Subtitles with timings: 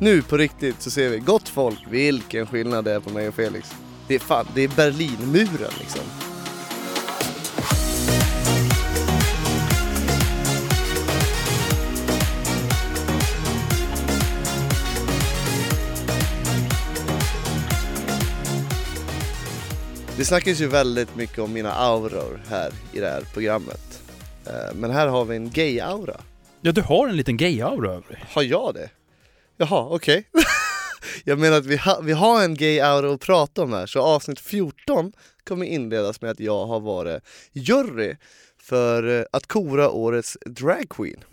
[0.00, 3.34] Nu på riktigt så ser vi, gott folk, vilken skillnad det är på mig och
[3.34, 3.70] Felix.
[4.08, 6.02] Det är fan, det är Berlinmuren liksom.
[20.16, 24.02] Det snackas ju väldigt mycket om mina auror här i det här programmet.
[24.46, 26.20] Eh, Men här har vi en gay-aura.
[26.60, 28.24] Ja, du har en liten gay-aura över dig.
[28.34, 28.90] Har jag det?
[29.58, 30.24] Jaha, okej.
[31.24, 34.40] jag menar att vi, ha, vi har en gay-aura att prata om här, så avsnitt
[34.40, 35.12] 14
[35.44, 38.16] kommer inledas med att jag har varit jury
[38.62, 41.24] för eh, att kora årets dragqueen.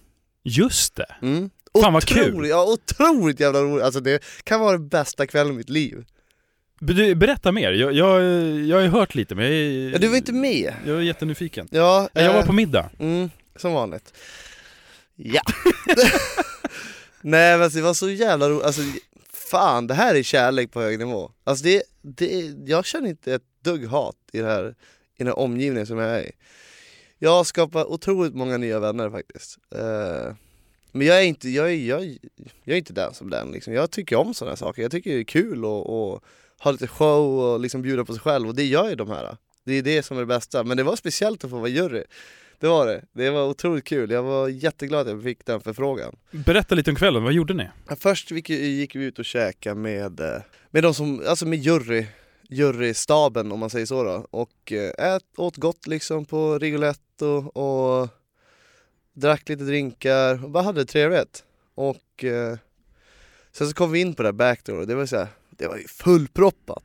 [0.44, 1.16] Just det.
[1.22, 1.50] Mm.
[1.81, 2.30] Fan, vad kul.
[2.30, 3.84] Otroligt- Ja, otroligt jävla roligt.
[3.84, 6.05] Alltså det kan vara den bästa kvällen i mitt liv.
[7.16, 7.72] Berätta mer.
[7.72, 8.23] Jag, jag,
[8.66, 10.73] jag har ju hört lite, men jag är, Ja, du var inte med.
[10.86, 11.67] jag är jättenyfiken.
[11.72, 12.89] Ja, Jag var eh, på middag.
[13.00, 14.14] Mm, som vanligt.
[15.16, 15.42] Ja.
[17.28, 18.82] Nej men alltså, det var så jävla roligt, alltså
[19.34, 21.32] fan det här är kärlek på hög nivå.
[21.44, 24.70] Alltså det, det, jag känner inte ett dugg hat i, det här,
[25.16, 26.32] i den här omgivningen som jag är i.
[27.20, 29.58] Jag har skapat otroligt många nya vänner faktiskt.
[29.76, 30.34] Uh,
[30.92, 32.17] men jag är inte, jag är, jag, är-
[32.64, 33.73] jag är inte den som den liksom.
[33.73, 36.23] Jag tycker om sådana här saker, jag tycker det är kul att och
[36.60, 39.38] ha lite show och liksom bjuda på sig själv och det gör ju de här.
[39.64, 42.04] Det är det som är det bästa, men det var speciellt att få vara jury.
[42.59, 43.03] Det var det.
[43.14, 44.11] Det var otroligt kul.
[44.11, 46.16] Jag var jätteglad att jag fick den förfrågan.
[46.31, 47.70] Berätta lite om kvällen, vad gjorde ni?
[47.89, 51.59] Ja, Först gick, gick vi ut och käkade med, eh, med de som, alltså med
[51.59, 52.06] jury,
[52.50, 54.28] jurystaben om man säger så då.
[54.31, 58.09] Och eh, ät, åt gott liksom på Rigoletto och
[59.14, 61.44] drack lite drinkar och bara hade det trevligt.
[61.76, 62.58] Och eh,
[63.52, 65.67] sen så kom vi in på det här backdoor och det var så här, det
[65.67, 66.83] var ju fullproppat.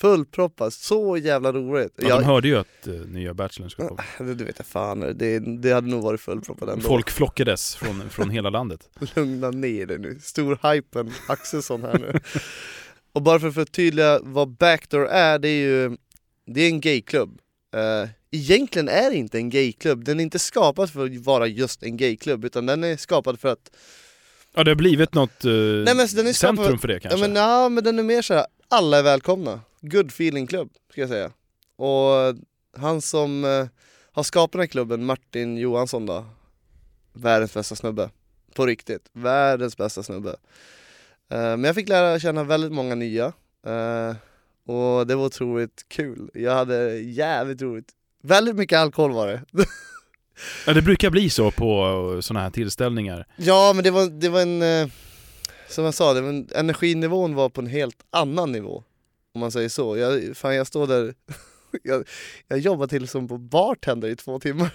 [0.00, 1.92] Fullproppat, så jävla roligt.
[1.96, 4.04] Ja, de hörde ju att uh, nya Bachelorn skulle komma.
[4.18, 6.88] det, du vet jag fan, det, det hade nog varit fullproppat ändå.
[6.88, 8.88] Folk flockades från, från hela landet.
[9.14, 12.20] Lugna ner dig nu, stor hypen Axelsson här nu.
[13.12, 15.96] och bara för att förtydliga vad Backdoor är, det är ju
[16.46, 17.38] det är en gayklubb.
[17.76, 21.82] Uh, egentligen är det inte en gayklubb, den är inte skapad för att vara just
[21.82, 23.70] en gayklubb utan den är skapad för att
[24.54, 27.20] Ja, det har blivit något uh, Nej, men den är centrum för det Ja kanske?
[27.20, 29.60] men, ja, men den är mer såhär, alla är välkomna.
[29.80, 31.30] Good feeling klubb, ska jag säga.
[31.76, 32.36] Och
[32.76, 33.66] han som eh,
[34.12, 36.24] har skapat den här klubben, Martin Johansson då,
[37.12, 38.10] världens bästa snubbe.
[38.54, 40.30] På riktigt, världens bästa snubbe.
[41.30, 43.32] Eh, men jag fick lära känna väldigt många nya.
[43.66, 44.14] eh,
[44.66, 46.30] och det var otroligt kul.
[46.34, 47.88] Jag hade jävligt roligt.
[48.22, 49.42] Väldigt mycket alkohol var det.
[50.66, 53.26] Ja, det brukar bli så på sådana här tillställningar.
[53.36, 54.90] Ja men det var, det var en,
[55.68, 58.84] som jag sa, det var en, energinivån var på en helt annan nivå.
[59.34, 59.96] Om man säger så.
[59.96, 61.14] Jag, fan jag står där,
[61.82, 62.08] jag,
[62.48, 64.70] jag jobbade till som på bartender i två timmar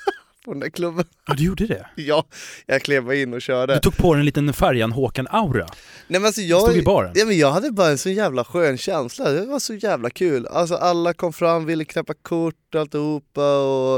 [0.44, 1.04] på den där klubben.
[1.26, 1.86] Ja, du gjorde det?
[1.96, 2.24] Ja,
[2.66, 3.74] jag klev in och körde.
[3.74, 5.66] Du tog på dig en liten färjan Håkan-aura.
[6.08, 7.12] Nej men alltså Stod i jag, baren.
[7.14, 10.46] ja, men jag hade bara en så jävla skön känsla, det var så jävla kul.
[10.46, 13.96] Alltså alla kom fram, ville knäppa kort och alltihopa och,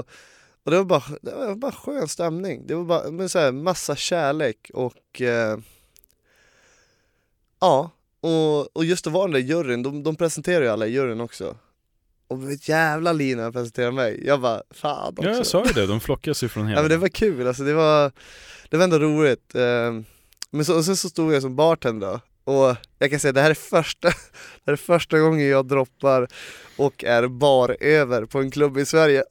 [0.65, 2.67] och det var bara, det var bara skön stämning.
[2.67, 5.59] Det var bara men så här, massa kärlek och eh,
[7.61, 7.91] ja,
[8.21, 11.21] och, och just att vara den där juryn, de, de presenterar ju alla i juryn
[11.21, 11.57] också.
[12.29, 15.29] Och ett jävla liv när de presenterade mig, jag bara fan också.
[15.29, 15.87] Ja, jag sa ju det.
[15.87, 16.79] De flockas ju från hela...
[16.79, 18.13] Ja men det var kul, alltså det var,
[18.69, 19.55] det var ändå roligt.
[19.55, 20.05] Ehm,
[20.51, 23.51] Men så, och sen så stod jag som bartender och jag kan säga det här
[23.51, 24.15] är första, det
[24.67, 26.29] här är första gången jag droppar
[26.77, 29.25] och är bar över på en klubb i Sverige.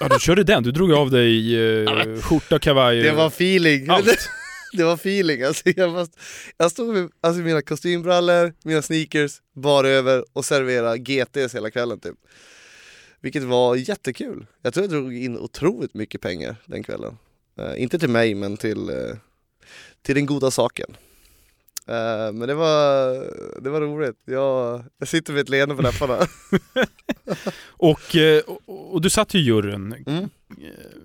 [0.00, 0.62] Ja, du körde den.
[0.62, 3.02] Du drog av dig uh, skjorta, kavaj...
[3.02, 3.88] Det var feeling.
[3.90, 4.30] Allt.
[4.76, 5.68] Det var feeling alltså.
[5.76, 6.08] Jag, var,
[6.56, 12.00] jag stod med alltså, mina kostymbrallor, mina sneakers, bar över och serverade GTs hela kvällen
[12.00, 12.16] typ.
[13.20, 14.46] Vilket var jättekul.
[14.62, 17.18] Jag tror jag drog in otroligt mycket pengar den kvällen.
[17.58, 19.16] Eh, inte till mig men till, eh,
[20.02, 20.96] till den goda saken.
[21.86, 23.10] Eh, men det var,
[23.60, 24.16] det var roligt.
[24.24, 26.18] Jag, jag sitter med ett leende på läpparna.
[27.82, 28.16] Och,
[28.46, 30.04] och, och du satt ju i juryn.
[30.06, 30.28] Mm.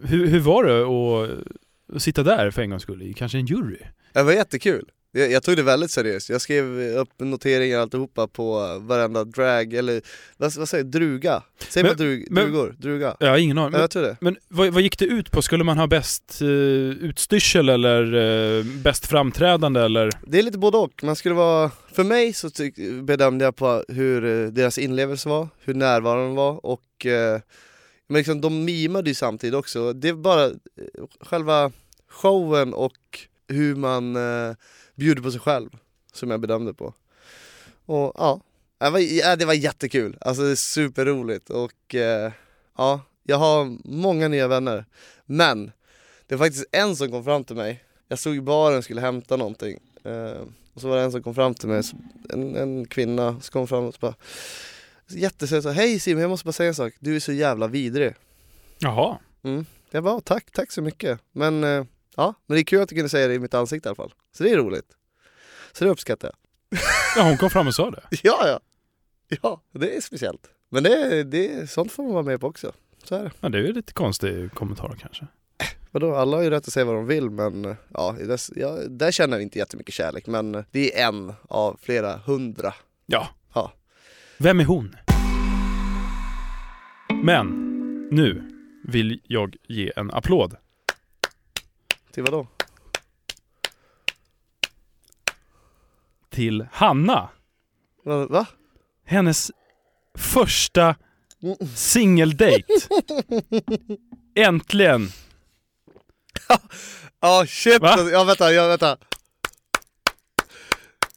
[0.04, 1.48] Hur, hur var det att
[1.94, 3.78] att sitta där för en gångs skull, kanske en jury?
[4.14, 4.90] Det var jättekul.
[5.12, 6.30] Jag, jag tog det väldigt seriöst.
[6.30, 10.02] Jag skrev upp noteringar och alltihopa på varenda drag, eller
[10.38, 11.44] vad, vad säger jag, druga?
[11.70, 12.76] Säger Men- man drug, men- drugor?
[12.80, 13.16] Druga?
[13.20, 13.66] Jag har ingen aning.
[13.66, 14.18] Ja, Men, jag tror det.
[14.22, 15.42] men vad, vad gick det ut på?
[15.42, 16.50] Skulle man ha bäst uh,
[16.92, 20.12] utstyrsel eller uh, bäst framträdande eller?
[20.28, 21.04] Det är lite både och.
[21.04, 22.50] Man skulle vara, för mig så
[23.04, 27.40] bedömde jag på hur eh, deras inlevelse var, hur närvarande de var och eh,
[28.08, 29.94] men liksom, de mimade ju samtidigt också.
[29.94, 30.52] Det är bara eh,
[31.20, 31.72] själva
[32.08, 34.56] showen och hur man eh,
[34.96, 35.70] bjuder på sig själv
[36.14, 36.94] som jag bedömde på.
[37.86, 38.42] Och ja,
[38.80, 40.18] det var, ja, det var jättekul.
[40.22, 42.32] Alltså det är superroligt och eh,
[42.78, 44.86] ja, jag har många nya vänner.
[45.26, 45.72] Men
[46.28, 47.84] det var faktiskt en som kom fram till mig.
[48.08, 50.42] Jag stod i baren och skulle hämta någonting Eh,
[50.74, 51.82] och så var det en som kom fram till mig,
[52.30, 54.16] en, en kvinna, som kom fram och så bara
[55.08, 58.14] Jättesöt sa hej Simon jag måste bara säga en sak, du är så jävla vidrig.
[58.80, 59.18] Jaha.
[59.44, 59.66] Mm.
[59.92, 61.20] Jag bara tack, tack så mycket.
[61.32, 61.86] Men eh,
[62.16, 63.96] ja, men det är kul att du kunde säga det i mitt ansikte i alla
[63.96, 64.14] fall.
[64.38, 64.92] Så det är roligt.
[65.72, 66.80] Så det uppskattar jag.
[67.18, 68.04] Ja, hon kom fram och sa det.
[68.24, 68.60] Ja, ja.
[69.42, 70.50] Ja, det är speciellt.
[70.70, 72.72] Men det, det, sånt får man vara med på också.
[73.04, 73.32] Så är det.
[73.40, 75.28] Ja, det är ju lite konstig kommentar kanske.
[75.92, 78.78] Vadå, alla har ju rätt att säga vad de vill men eh, ja, dess, ja,
[78.90, 82.74] där känner jag inte jättemycket kärlek men eh, det är en av flera hundra.
[83.06, 83.28] Ja.
[84.38, 84.96] Vem är hon?
[87.24, 87.48] Men
[88.12, 88.52] nu
[88.84, 90.56] vill jag ge en applåd
[92.12, 92.48] Till vadå?
[96.30, 97.30] till Hanna.
[98.04, 98.28] Va?
[98.28, 98.46] va?
[99.06, 99.52] Hennes
[100.18, 100.96] första
[101.76, 102.64] singeldate.
[104.36, 105.08] Äntligen!
[107.20, 107.90] Ja shit, Va?
[107.90, 108.98] alltså, ja vänta, ja vänta.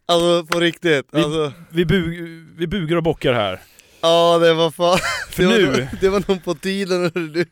[0.09, 3.61] Alltså på riktigt, Vi- alltså, Vi, bu- vi bugar och bockar här.
[4.01, 4.99] ja det var fan,
[5.31, 7.13] För det, nu- var, det var nog på tiden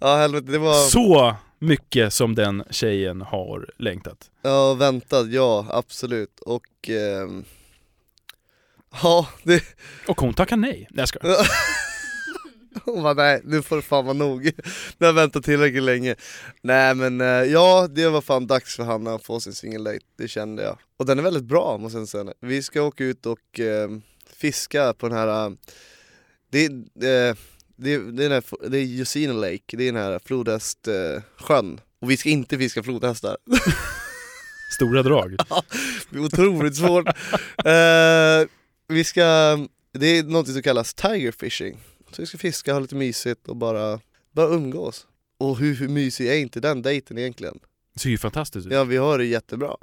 [0.00, 4.30] Ja helvete, det var, Så mycket som den tjejen har längtat.
[4.42, 7.44] ja väntat, ja absolut och ehm,
[9.02, 9.62] Ja, det,
[10.08, 10.86] Och hon tackar nej.
[10.90, 11.36] Nej jag skojar.
[12.84, 14.44] Hon bara nej, nu får det fan vara nog.
[14.44, 14.52] Nu
[14.98, 16.14] har jag väntat tillräckligt länge.
[16.62, 20.28] Nej men eh, ja, det var fan dags för Hanna att få sin singeldate, det
[20.28, 20.78] kände jag.
[20.96, 22.32] Och den är väldigt bra måste jag säga.
[22.40, 23.90] Vi ska åka ut och eh,
[24.36, 25.52] fiska på den här, eh,
[26.50, 27.36] det, eh,
[27.76, 31.16] det, det, är den här, det är Jusina Lake, det är den här flodhästsjön.
[31.16, 31.80] Eh, sjön.
[32.00, 33.36] och vi ska inte fiska flodhästar.
[34.76, 35.36] Stora drag.
[36.10, 37.06] Det är otroligt svårt.
[37.64, 38.48] Eh,
[38.88, 39.22] vi ska,
[39.92, 41.78] det är något som kallas tiger fishing.
[42.16, 44.00] Så vi ska fiska, ha lite mysigt och bara,
[44.32, 45.06] bara umgås.
[45.38, 47.58] Och hur, hur mysig är inte den dejten egentligen?
[47.94, 48.72] Det ser ju fantastiskt ut.
[48.72, 49.76] Ja vi har det jättebra.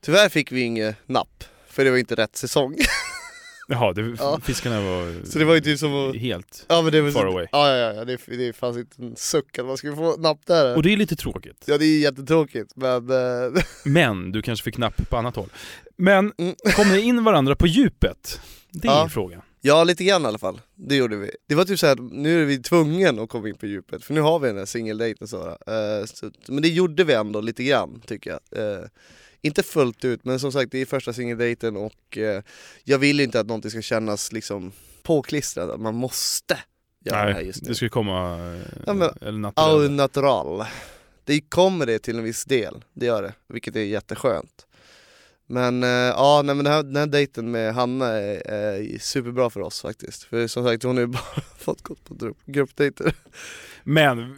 [0.00, 2.76] Tyvärr fick vi inget napp, för det var inte rätt säsong.
[3.68, 4.40] Jaha, det, Ja.
[4.44, 6.16] fiskarna var Så det var ju typ som att...
[6.16, 6.64] helt...
[6.68, 7.46] Ja men det var Far så, away.
[7.52, 10.76] Ja ja ja, det, det fanns inte en suck att man skulle få napp där.
[10.76, 11.64] Och det är lite tråkigt.
[11.66, 13.10] Ja det är jättetråkigt men...
[13.10, 15.48] eh, Men du kanske fick napp på annat håll.
[15.96, 16.54] Men Mm.
[16.76, 18.40] kom ni in varandra på djupet?
[18.70, 19.08] Det är Ja.
[19.08, 19.42] frågan.
[19.60, 21.30] Ja lite grann i alla fall, det gjorde vi.
[21.46, 24.20] Det var typ såhär, nu är vi tvungen att komma in på djupet för nu
[24.20, 28.02] har vi den här singeldejten så, uh, så Men det gjorde vi ändå lite grann
[28.06, 28.40] tycker jag.
[28.78, 28.84] Eh,
[29.42, 32.42] inte fullt ut men som sagt det är första singeldejten och eh,
[32.84, 34.72] jag vill inte att någonting ska kännas liksom
[35.02, 36.58] påklistrat, att man måste
[37.04, 37.68] göra det här Nej, just nu.
[37.68, 38.38] det skulle komma...
[38.54, 40.64] eh, Ja, men- eller Au natural.
[41.24, 44.66] Det kommer det till en viss del, det gör det, vilket är jätteskönt.
[45.50, 49.50] Men eh, ja, nej, men den här, den här dejten med Hanna är, är superbra
[49.50, 50.22] för oss faktiskt.
[50.22, 53.14] För som sagt hon har ju bara fått gått på grupp, gruppdejter.
[53.84, 54.36] Men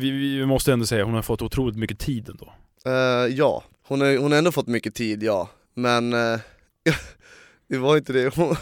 [0.00, 2.52] vi, vi måste ändå säga hon har fått otroligt mycket tid ändå.
[2.84, 5.50] Eh, ja, hon har, hon har ändå fått mycket tid, ja.
[5.74, 6.40] Men eh,
[7.68, 8.36] det var inte det.
[8.36, 8.56] Hon,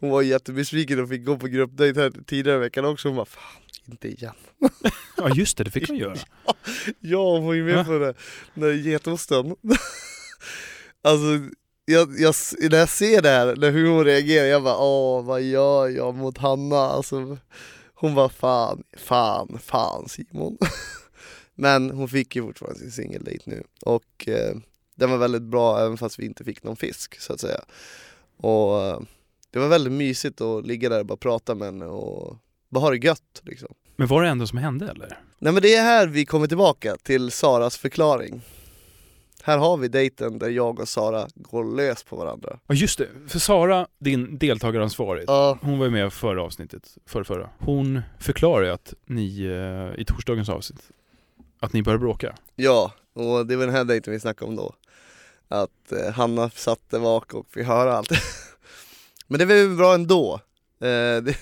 [0.00, 3.08] hon var jättebesviken och fick gå på gruppdejt här tidigare i veckan också.
[3.08, 4.34] Hon bara fan, inte igen.
[5.16, 6.16] Ja just det, det fick hon göra.
[7.00, 8.14] Ja, hon var ju med på det,
[8.54, 9.54] den där getosten.
[11.02, 12.34] Alltså, jag, jag,
[12.70, 16.14] när jag ser det här, när hur hon reagerar, jag bara åh vad gör jag
[16.14, 16.76] mot Hanna?
[16.76, 17.38] Alltså,
[17.94, 20.58] hon bara fan, fan, fan Simon.
[21.54, 24.56] Men hon fick ju fortfarande sin singeldejt nu och eh,
[24.94, 27.60] den var väldigt bra även fast vi inte fick någon fisk så att säga.
[28.36, 29.00] Och eh,
[29.50, 32.36] det var väldigt mysigt att ligga där och bara prata med henne och
[32.68, 33.74] bara ha det gött liksom.
[33.96, 35.18] Men var det ändå som hände eller?
[35.38, 38.42] Nej men det är här vi kommer tillbaka till Saras förklaring.
[39.48, 42.58] Här har vi dejten där jag och Sara går lös på varandra.
[42.66, 47.24] Ja just det, för Sara, din deltagaransvarig, Ja, hon var ju med förra avsnittet, förra,
[47.24, 47.50] förra.
[47.58, 50.82] Hon förklarar ju att ni eh, i torsdagens avsnitt,
[51.60, 52.34] att ni började bråka.
[52.56, 54.74] ja, och det var den här dejten vi snackade om då.
[55.48, 58.10] Att eh, Hanna satt där bak och fick höra allt.
[59.26, 60.40] men det var ju bra ändå.
[60.80, 61.36] Eh, det,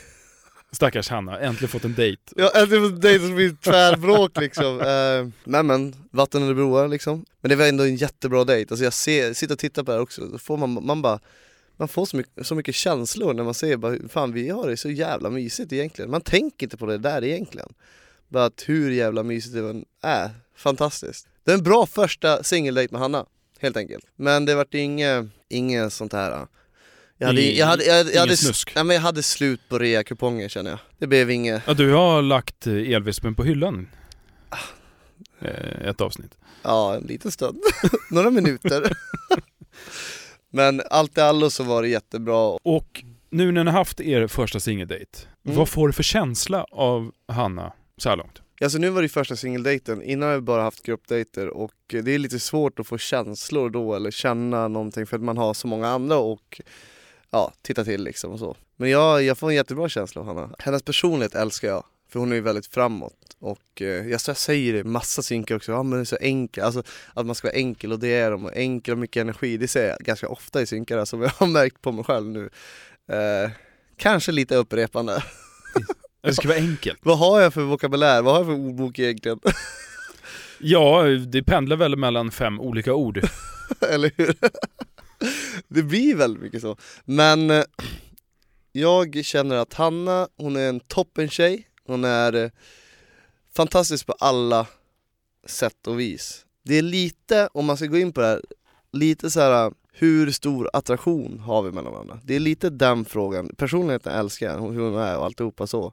[0.73, 2.23] Stackars Hanna, äntligen fått en dejt.
[2.37, 4.80] ja, äntligen fått en dejt som blir tvärbråk liksom.
[4.80, 7.25] Eh, men men, vatten under broar liksom.
[7.40, 8.73] Men det var ändå en jättebra dejt.
[8.73, 11.20] Alltså jag ser, sitter och tittar på det här också, då får man, man bara
[11.76, 14.76] man får så mycket, så mycket känslor när man ser bara, fan vi har det
[14.76, 16.11] så jävla mysigt egentligen.
[16.11, 17.68] Man tänker inte på det där egentligen.
[18.28, 20.30] Bara att hur jävla mysigt det än är.
[20.56, 21.28] Fantastiskt.
[21.44, 23.26] Det är en bra första singeldejt med Hanna,
[23.58, 24.04] helt enkelt.
[24.16, 26.46] Men det vart inget, inget sånt här
[27.18, 28.73] jag hade, jag hade, jag, jag hade, snusk.
[28.75, 30.78] nej, men jag hade slut på rea-kuponger känner jag.
[30.99, 33.88] Det blev inget, Ja, du har lagt eh, elvispen på hyllan.
[35.40, 36.35] Eh, Ett avsnitt.
[36.62, 37.58] ja en liten stund,
[38.11, 38.92] några minuter.
[40.50, 42.58] Men allt i allo så var det jättebra.
[42.62, 45.58] Och nu när ni har haft er första singeldejt, Mm.
[45.58, 48.42] vad får du för känsla av Hanna så här långt?
[48.61, 52.18] Alltså nu var det första singeldejten, innan har vi bara haft gruppdejter och det är
[52.18, 55.88] lite svårt att få känslor då eller känna någonting för att man har så många
[55.88, 56.61] andra och
[57.37, 58.57] ja, titta till liksom och så.
[58.76, 60.55] Men jag, jag får en jättebra känsla av Hanna.
[60.59, 64.73] Hennes personlighet älskar jag, för hon är ju väldigt framåt och eh, jag, jag säger
[64.73, 66.83] det massa synkar också, ja men det är så enkel, alltså
[67.14, 69.69] att man ska vara enkel och det är de, och enkel och mycket energi, det
[69.69, 72.50] säger jag ganska ofta i synkar som jag har märkt på mig själv nu.
[73.11, 73.50] Eh,
[73.97, 75.25] kanske lite upprepande.
[76.23, 76.99] Det ska vara enkelt.
[77.02, 78.23] Vad har jag för vokabulär?
[78.23, 79.40] Vad har jag för ordbok egentligen?
[80.59, 83.21] Ja, det pendlar väl mellan fem olika ord.
[83.90, 84.35] Eller hur?
[85.68, 86.76] det blir väldigt mycket så.
[87.04, 87.64] Men eh,
[88.73, 91.68] jag känner att Hanna, hon är en toppen tjej.
[91.87, 92.50] Hon är eh,
[93.54, 94.66] fantastisk på alla
[95.46, 96.44] sätt och vis.
[96.62, 98.40] Det är lite, om man ska gå in på det här,
[98.92, 102.20] lite så här hur stor attraktion har vi mellan varandra?
[102.25, 103.50] Det är lite den frågan.
[103.56, 105.92] Personligheten älskar jag, hur hon är och alltihopa så.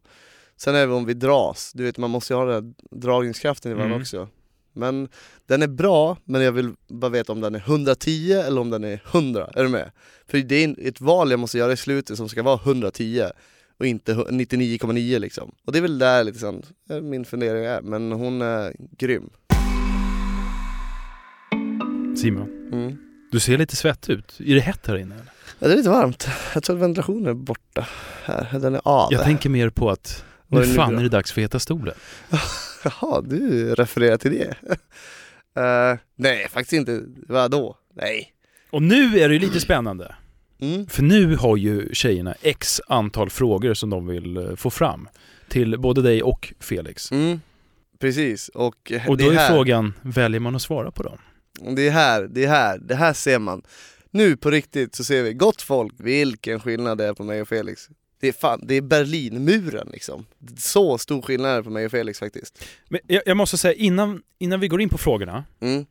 [0.58, 3.76] Sen är det om vi dras, du vet man måste ju ha den dragningskraften i
[3.76, 4.02] varandra Mm.
[4.02, 4.28] också.
[4.74, 5.08] Men
[5.48, 8.84] den är bra, men jag vill bara veta om den är 110 eller om den
[8.84, 9.92] är 100, är du med?
[10.28, 13.26] För det är ett val jag måste göra i slutet som ska vara 110
[13.80, 15.52] och inte 99,9 liksom.
[15.66, 19.30] Och det är väl där lite eh, min fundering är, men hon är grym.
[22.18, 22.98] Simon, Mm.
[23.32, 24.40] du ser lite svett ut.
[24.40, 25.26] Är det hett här inne eller?
[25.60, 26.28] Ja, det är lite varmt.
[26.54, 27.88] Jag tror att ventilationen är borta
[28.24, 29.14] här, den är av.
[29.14, 31.96] Jag tänker mer på att nu fan är det dags för Heta stolen.
[32.84, 34.56] Jaha, du refererar till det?
[35.56, 37.02] Eh, nej, faktiskt inte.
[37.28, 37.78] Vadå?
[37.96, 38.34] Nej.
[38.70, 40.16] Och nu är det lite spännande.
[40.60, 40.88] Mm.
[40.88, 45.10] För nu har ju tjejerna x antal frågor som de vill eh, få fram.
[45.50, 47.12] Till både dig och Felix.
[47.12, 47.40] Mm.
[48.00, 51.18] Precis, och, Och då är här, frågan, väljer man att svara på dem?
[51.76, 53.62] det är här, det är här, det här ser man.
[54.12, 57.48] Nu på riktigt så ser vi, gott folk, vilken skillnad det är på mig och
[57.48, 57.90] Felix.
[58.24, 60.26] Det är fan, det är Berlinmuren liksom.
[60.58, 62.66] Så stor skillnad är det på mig och Felix faktiskt.
[62.90, 65.86] Men jag, jag måste säga, innan, innan vi går in på frågorna, Mm.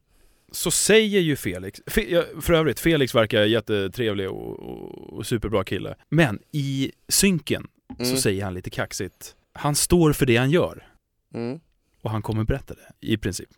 [0.53, 5.95] så säger ju Felix, Fe, för övrigt, Felix verkar jättetrevlig och, och, och superbra kille.
[6.09, 7.67] Men i synken
[7.99, 8.11] Mm.
[8.11, 10.87] så säger han lite kaxigt, han står för det han gör.
[11.35, 11.61] Mm.
[12.03, 13.49] Och han kommer berätta det, i princip.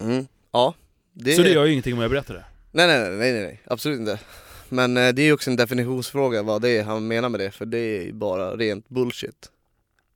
[0.00, 0.26] Mm.
[0.52, 0.74] Ja.
[1.12, 2.44] Det Så det gör ju ingenting om jag berättar det.
[2.72, 3.60] Nej nej, nej, nej, nej.
[3.66, 4.18] absolut inte.
[4.72, 7.50] Men eh, det är ju också en definitionsfråga vad det är han menar med det,
[7.50, 9.50] för det är bara rent bullshit.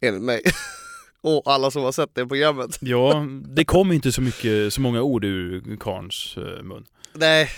[0.01, 0.43] Enligt mig.
[1.21, 2.79] Och alla som har sett det programmet.
[2.81, 6.87] Ja, det kommer inte så mycket, så många ord ur Karns eh, mun.
[7.13, 7.51] Nej,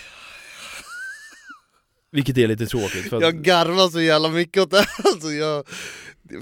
[2.11, 3.09] Vilket är lite tråkigt.
[3.09, 4.87] För att, jag garvar så jävla mycket åt det här.
[5.13, 5.65] alltså, jag,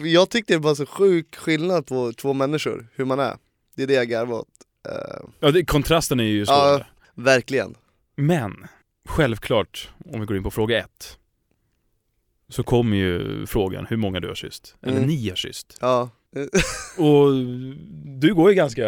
[0.05, 3.37] jag tyckte det var så sjuk skillnad på två människor, hur man är.
[3.77, 4.49] Det är det jag garvar åt.
[4.89, 6.87] Eh, ja, det, kontrasten är ju slående.
[7.15, 7.75] verkligen.
[8.17, 8.67] Men,
[9.07, 11.19] självklart, om vi går in på fråga ett.
[12.49, 14.75] Så kommer ju frågan hur många du har kysst.
[14.83, 15.07] Eller Mm.
[15.09, 15.79] ni har kysst.
[15.81, 16.11] Ja.
[16.99, 17.33] Och
[18.21, 18.87] du går ju ganska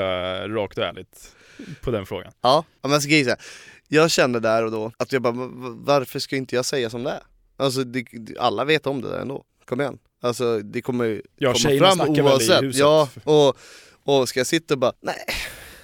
[0.48, 1.34] rakt och ärligt
[1.82, 2.32] på den frågan.
[2.40, 3.37] Ja, men jag ska säga,
[3.88, 7.02] jag kände där och då att jag bara, "Va- varför ska inte jag säga som
[7.04, 7.20] det är?
[7.56, 8.04] Alltså det,
[8.38, 9.98] alla vet om det där ändå, kom igen.
[10.22, 12.62] Alltså det kommer ju Ja, komma fram snackar väl i oavsett.
[12.62, 12.80] huset.
[12.80, 13.56] Ja, och,
[14.04, 15.25] och ska jag sitta och bara, nej,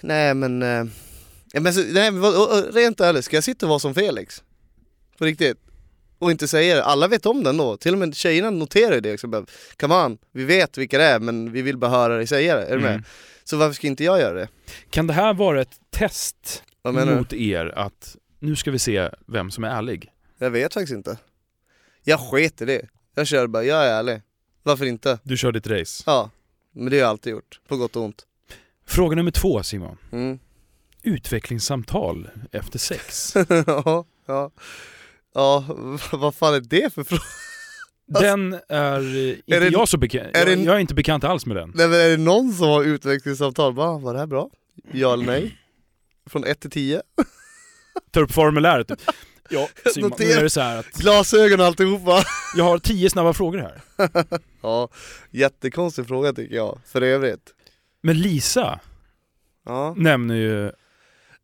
[0.00, 0.84] nej men, eh,
[1.54, 2.10] ja, men så, nej,
[2.72, 4.42] rent ärligt, ska jag sitta och vara som Felix?
[5.18, 5.58] På riktigt?
[6.18, 9.00] Och inte säga det, alla vet om det ändå, till och med tjejerna noterar ju
[9.00, 9.46] det bara,
[9.76, 12.66] come on, vi vet vilka det är men vi vill bara höra dig säga det,
[12.66, 12.90] är du med?
[12.90, 13.04] Mm.
[13.44, 14.48] Så varför ska inte jag göra det?
[14.90, 16.90] Kan det här vara ett test du?
[16.92, 20.12] mot er att nu ska vi se vem som är ärlig?
[20.38, 21.18] Jag vet faktiskt inte.
[22.02, 22.88] Jag sket i det.
[23.14, 24.22] Jag kör bara, jag är ärlig.
[24.62, 25.18] Varför inte?
[25.22, 26.02] Du kör ditt race.
[26.06, 26.30] Ja,
[26.72, 28.26] men det har jag alltid gjort, på gott och ont.
[28.86, 29.96] Fråga nummer två Simon.
[30.12, 30.38] Mm.
[31.04, 33.34] Utvecklingssamtal efter sex.
[33.66, 34.50] ja, ja.
[35.34, 35.64] Ja,
[36.12, 37.22] vad fan är det för fråga?
[38.20, 40.36] Den är eh, inte Är det- jag så bekant.
[40.36, 41.72] är Jag, det- jag är inte bekant alls med den.
[41.74, 43.74] Nej men är det någon som har utvecklingssamtal?
[43.74, 44.50] Bara, var det här bra?
[44.92, 45.58] Ja eller nej?
[46.30, 47.02] Från 1 till 10?
[48.10, 48.90] Tar upp formuläret.
[49.50, 52.24] Ja, Simon, nu är det så här att Glasögon och alltihopa?
[52.56, 53.80] jag har tio snabba frågor här.
[54.62, 54.88] Ja,
[55.30, 57.54] jättekonstig fråga tycker jag, för övrigt.
[58.02, 58.80] Men Lisa
[59.66, 59.94] Ja.
[59.96, 60.72] nämner ju,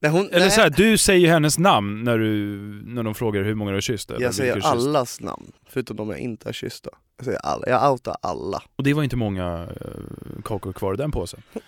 [0.03, 0.51] Nej, hon, eller nej.
[0.51, 3.77] så här, du säger ju hennes namn när, du, när de frågar hur många du
[3.77, 4.11] har kysst.
[4.19, 4.67] Jag säger har kysst.
[4.67, 6.91] allas namn, förutom de jag inte har kysst då.
[7.17, 8.63] Jag säger alla, jag outar alla.
[8.77, 11.43] Och det var inte många uh, kakor kvar i den påsen.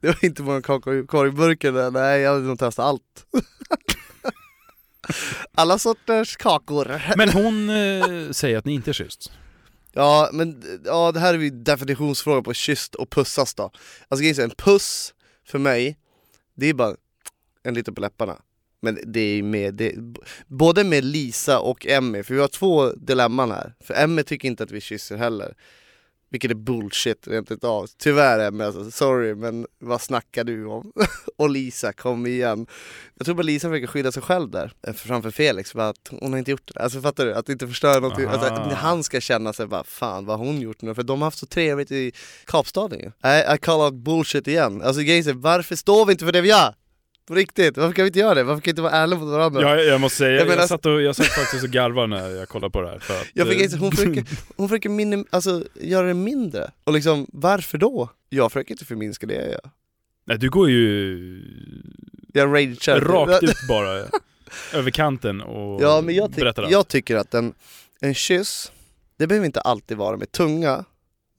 [0.00, 3.26] Det var inte många kakor kvar i burken där, nej jag hade nog testat allt.
[5.54, 7.02] Alla sorters kakor.
[7.16, 9.32] Men hon eh, säger att ni inte är kysst.
[9.92, 13.70] Ja men ja, det här är ju definitionsfråga på kysst och pussas då.
[14.08, 15.14] Alltså grejen en puss
[15.46, 15.98] för mig,
[16.56, 16.94] det är bara
[17.62, 18.38] en liten på läpparna.
[18.82, 19.94] Men det är med, det,
[20.46, 23.74] både med Lisa och Emmy, för vi har två dilemman här.
[23.80, 25.54] För Emmy tycker inte att vi kysser heller.
[26.30, 27.86] Vilket är bullshit rent utav.
[27.98, 30.92] Tyvärr Emmy, alltså, sorry men vad snackar du om?
[31.38, 32.66] och Lisa, kom igen.
[33.14, 36.32] Jag tror bara Lisa försöker skydda sig själv där eh, framför Felix, bara att hon
[36.32, 36.80] har inte gjort det.
[36.80, 37.34] Alltså fattar du?
[37.34, 40.60] Att inte förstöra någonting, alltså, att han ska känna sig bara fan vad har hon
[40.60, 40.94] gjort nu?
[40.94, 42.12] För de har haft så trevligt i
[42.44, 43.30] Kapstaden ju.
[43.30, 44.82] I, I call out bullshit igen.
[44.82, 46.74] Alltså grejen varför står vi inte för det vi gör?
[47.32, 48.42] På riktigt, varför kan vi inte göra det?
[48.44, 49.60] Varför kan vi inte vara ärliga mot varandra?
[49.62, 52.06] Jag, jag måste säga, Jag jag, menar- jag, satt och, jag satt faktiskt och garvade
[52.06, 52.98] när jag kollade på det här.
[52.98, 54.24] För att, Ja, för eh, hon försöker,
[54.56, 56.70] hon försöker minim, alltså, göra det mindre.
[56.84, 58.10] Och liksom, varför då?
[58.28, 59.70] Jag försöker inte förminska det jag gör.
[60.24, 61.42] Nej, du går ju
[62.32, 63.00] Jag ragear.
[63.00, 64.04] rakt ut bara
[64.74, 66.72] över kanten och Ja men jag, berättar allt.
[66.72, 67.54] jag tycker att en,
[68.00, 68.72] en kyss,
[69.18, 70.84] det behöver inte alltid vara med tunga,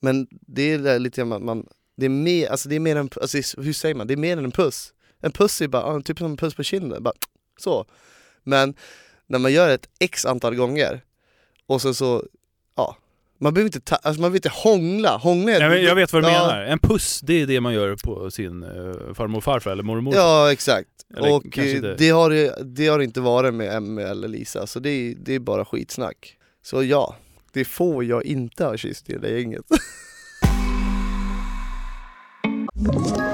[0.02, 3.38] men det är lite man, man det är mer, alltså det är mer en, alltså
[3.62, 4.90] hur säger man, det är mer än en puss.
[5.24, 7.14] En puss är bara, typ som en puss på kinden, bara
[7.58, 7.86] så.
[8.42, 8.74] Men
[9.26, 11.00] när man gör ett x antal gånger
[11.66, 12.24] och så så,
[12.76, 12.96] ja,
[13.38, 16.12] man behöver inte, ta, alltså man behöver inte hångla, hångla är- jag, vet- jag vet
[16.12, 16.46] vad du Ja.
[16.46, 16.62] menar.
[16.62, 20.12] En puss, det är det man gör på sin uh, farmor och farfar eller mormor
[20.12, 20.18] och.
[20.18, 24.28] Ja exakt, Eller och eh, det har det, det har inte varit med Emmy eller
[24.28, 26.36] Lisa, så det är, det är bara skitsnack.
[26.62, 27.16] Så ja,
[27.52, 29.64] det får jag inte ha kysst i det gänget.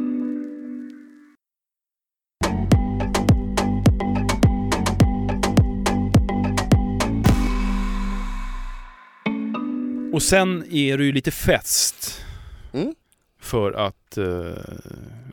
[10.13, 12.21] Och sen är det ju lite fest
[12.73, 12.95] Mm.
[13.39, 14.63] för att eh,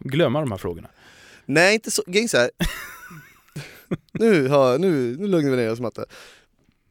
[0.00, 0.88] glömma de här frågorna.
[1.46, 2.50] Nej inte så, är så här.
[4.12, 6.04] nu, har, nu, nu lugnar vi ner oss Matte.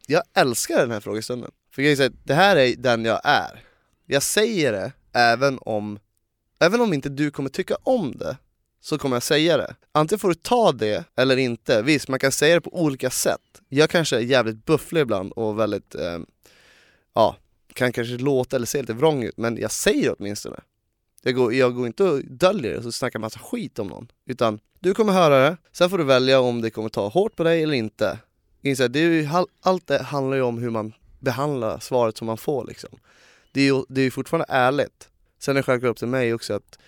[0.08, 1.51] Jag älskar den här frågestunden.
[1.71, 3.63] För så här, det här är den jag är.
[4.06, 6.00] Jag säger det även om,
[6.60, 8.38] även om inte du kommer tycka om det,
[8.82, 9.76] så kommer jag säga det.
[9.91, 11.82] Antingen får du ta det eller inte.
[11.82, 13.62] Visst, man kan säga det på olika sätt.
[13.69, 16.19] Jag kanske är jävligt bufflig ibland och väldigt, eh,
[17.13, 17.36] ja,
[17.78, 20.60] kan kanske låta eller se lite vrång ut, men jag säger det åtminstone.
[21.22, 24.12] Jag går, jag går inte och döljer det och snackar massa skit om någon.
[24.26, 27.44] Utan du kommer höra det, sen får du välja om det kommer ta hårt på
[27.44, 28.20] dig eller inte.
[28.62, 29.30] Inse Det är ju,
[29.62, 33.00] allt det handlar ju om hur man behandlar svaret som man får liksom.
[33.52, 35.10] Det är ju det är fortfarande ärligt.
[35.40, 36.80] Sen är det självklart upp till mig också att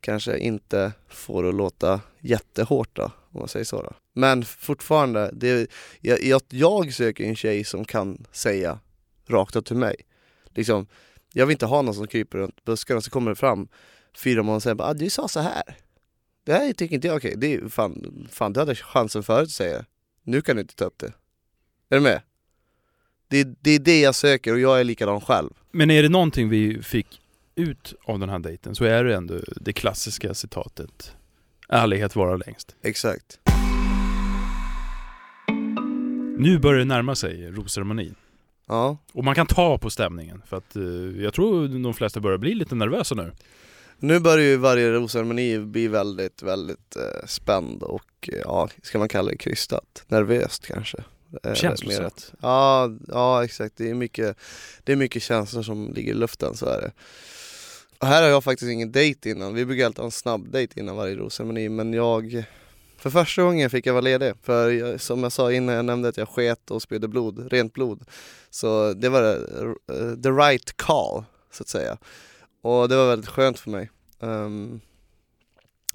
[0.00, 3.92] kanske inte få det att låta jättehårt då, om man säger så då.
[4.12, 8.78] Men fortfarande, det, jag, jag, jag söker en tjej som kan säga
[9.26, 9.96] rakt upp till mig.
[10.54, 10.86] Liksom,
[11.32, 13.68] jag vill inte ha någon som kryper runt buskarna och så kommer det fram
[14.16, 15.62] fyra månader sen bara, ah, du sa så här.
[16.44, 19.50] Det här tycker inte jag okej, det är fan, fan du hade chansen förut att
[19.50, 19.84] säga det.
[20.22, 21.12] Nu kan du inte ta upp det.
[21.88, 22.22] Är du med?
[23.28, 25.50] Det, det är det jag söker och jag är likadan själv.
[25.70, 27.20] Men är det någonting vi fick
[27.54, 31.14] ut av den här dejten så är det ändå det klassiska citatet
[31.68, 32.76] Ärlighet varar längst.
[32.82, 33.38] Exakt.
[36.38, 38.14] Nu börjar det närma sig rosceremonin.
[38.66, 38.98] Ja.
[39.12, 42.54] Och man kan ta på stämningen för att eh, jag tror de flesta börjar bli
[42.54, 43.32] lite nervösa nu.
[43.98, 49.08] Nu börjar ju varje rosceremoni bli väldigt, väldigt eh, spänd och eh, ja, ska man
[49.08, 50.04] kalla det krystat?
[50.08, 50.98] Nervöst kanske?
[51.42, 52.32] Eh, Känslosamt.
[52.40, 53.76] Ja, ja exakt.
[53.76, 54.36] Det är, mycket,
[54.84, 56.92] det är mycket känslor som ligger i luften, så är det.
[57.98, 59.54] Och här har jag faktiskt ingen dejt innan.
[59.54, 62.44] Vi brukar alltid ha en snabb dejt innan varje rosceremoni, men jag
[63.04, 66.08] för första gången fick jag vara ledig, för jag, som jag sa innan, jag nämnde
[66.08, 68.04] att jag sket och spydde blod, rent blod.
[68.50, 71.98] Så det var eh, the right call, så att säga.
[72.62, 73.90] Och det var väldigt skönt för mig.
[74.20, 74.80] Ehm,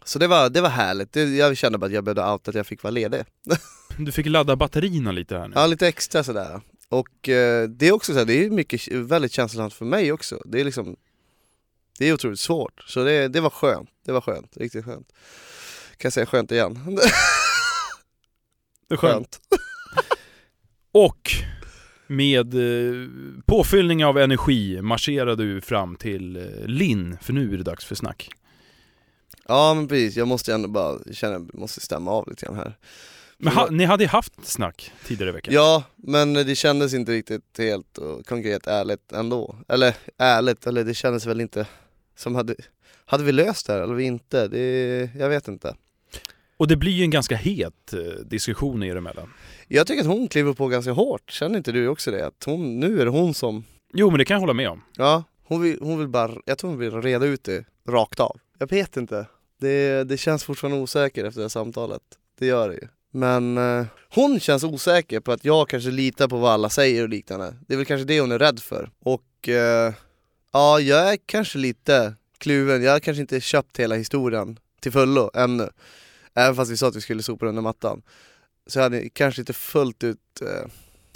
[0.03, 2.55] så det var, det var härligt, det, jag kände bara att jag behövde outa att
[2.55, 3.23] jag fick vara ledig.
[3.97, 5.53] Du fick ladda batterierna lite här nu.
[5.55, 6.61] Ja, lite extra sådär.
[6.89, 10.41] Och eh, det är också så här, det är mycket, väldigt känslosamt för mig också.
[10.45, 10.95] Det är liksom,
[11.99, 12.83] det är otroligt svårt.
[12.87, 15.13] Så det, det var skönt, det var skönt, riktigt skönt.
[15.99, 16.97] Kan jag säga skönt igen?
[18.87, 19.39] Det är skönt.
[20.91, 21.31] Och
[22.07, 23.07] med eh,
[23.45, 27.95] påfyllning av energi marscherar du fram till eh, Linn, för nu är det dags för
[27.95, 28.29] snack.
[29.47, 32.77] Ja men precis, jag måste ändå bara känna, jag måste stämma av lite grann här.
[33.37, 35.53] Men ha, ni hade ju haft snack tidigare i veckan.
[35.53, 39.55] Ja, men det kändes inte riktigt helt och konkret ärligt ändå.
[39.67, 41.65] Eller ärligt, eller det kändes väl inte
[42.15, 42.55] som hade,
[43.05, 44.47] hade vi löst det här eller inte?
[44.47, 45.75] Det, jag vet inte.
[46.59, 49.33] Och det blir ju en ganska het eh, diskussion er emellan.
[49.67, 52.27] Jag tycker att hon kliver på ganska hårt, känner inte du också det?
[52.27, 54.81] Att hon, nu är det hon som, Jo men det kan jag hålla med om.
[54.97, 58.39] ja, Hon vill, hon vill bara, jag tror hon vill reda ut det rakt av.
[58.57, 59.25] Jag vet inte.
[59.59, 62.01] Det, det känns fortfarande osäkert efter det här samtalet.
[62.39, 62.87] Det gör det ju.
[63.11, 67.09] Men eh, hon känns osäker på att jag kanske litar på vad alla säger och
[67.09, 67.55] liknande.
[67.67, 68.89] Det är väl kanske det hon är rädd för.
[68.99, 69.93] Och eh,
[70.53, 72.83] ja, jag är kanske lite kluven.
[72.83, 75.69] Jag har kanske inte köpt hela historien till fullo ännu.
[76.33, 78.01] Även fast vi sa att vi skulle sopa under mattan.
[78.67, 80.71] Så jag hade kanske inte fullt ut eh,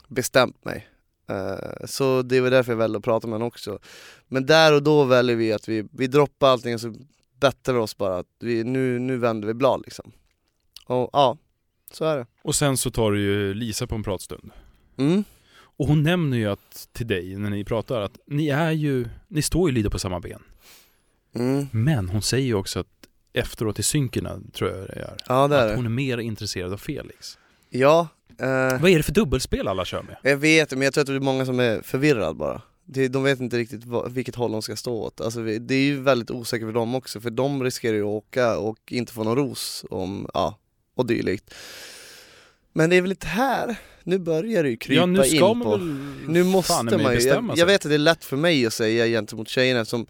[0.07, 0.87] bestämt mig.
[1.29, 3.79] Eh, så det var därför jag väljer att prata med henne också.
[4.27, 6.93] Men där och då väljer vi att vi, vi droppar allting och så
[7.39, 10.11] bettar vi oss bara att vi, nu, nu vänder vi blad liksom.
[10.85, 11.37] Och ja,
[11.91, 12.25] så är det.
[12.41, 14.51] Och sen så tar du ju Lisa på en pratstund.
[14.97, 15.23] Mm.
[15.55, 19.41] Och hon nämner ju att, till dig när ni pratar att ni är ju, ni
[19.41, 20.43] står ju lite på samma ben.
[21.35, 21.67] Mm.
[21.71, 22.87] Men hon säger ju också att
[23.33, 26.73] efteråt i synkerna, tror jag det är, Ja det är att hon är mer intresserad
[26.73, 27.37] av Felix.
[27.69, 28.07] Ja,
[28.39, 28.47] eh,
[28.81, 30.17] Vad är det för dubbelspel alla kör med?
[30.23, 32.61] jag vet men jag tror att det är många som är förvirrade bara.
[32.85, 35.21] Det, de vet inte riktigt vad, vilket håll de ska stå åt.
[35.21, 38.05] Alltså, vi- det är ju väldigt osäkert för dem också för de riskerar ju att
[38.07, 40.57] åka och inte få någon ros om, ja,
[40.95, 41.53] och dylikt.
[42.73, 45.41] Men det är väl inte här, nu börjar det ju krypa Ja nu ska in
[45.41, 45.79] man på väl
[46.27, 47.61] Nu måste fan i mig man ju, bestämma jag, sig.
[47.61, 50.05] jag vet att det är lätt för mig att säga gentemot tjejerna som